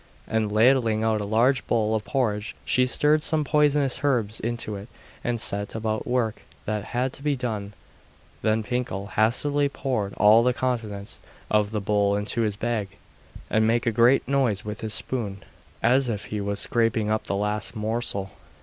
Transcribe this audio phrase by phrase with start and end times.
[0.27, 4.87] And ladling out a large bowl of porridge, she stirred some poisonous herbs into it,
[5.23, 7.73] and set about work that had to be done.
[8.41, 11.19] Then Pinkel hastily poured all the contents
[11.51, 12.97] of the bowl into his bag,
[13.47, 15.43] and make a great noise with his spoon,
[15.83, 18.31] as if he was scraping up the last morsel.